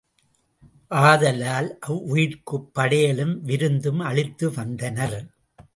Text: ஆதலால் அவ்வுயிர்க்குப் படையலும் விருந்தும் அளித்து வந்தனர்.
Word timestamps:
ஆதலால் 0.91 1.69
அவ்வுயிர்க்குப் 1.87 2.67
படையலும் 2.73 3.35
விருந்தும் 3.41 3.99
அளித்து 3.99 4.53
வந்தனர். 4.53 5.19